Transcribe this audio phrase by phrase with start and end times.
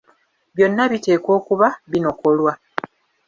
[0.55, 2.53] Byonna biteekwa okuba binokolwa.